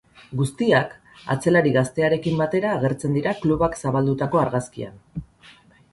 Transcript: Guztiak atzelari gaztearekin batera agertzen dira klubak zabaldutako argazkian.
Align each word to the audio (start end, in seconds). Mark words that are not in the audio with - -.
Guztiak 0.37 0.95
atzelari 1.35 1.73
gaztearekin 1.75 2.41
batera 2.41 2.73
agertzen 2.79 3.15
dira 3.19 3.37
klubak 3.45 3.81
zabaldutako 3.85 4.45
argazkian. 4.47 4.99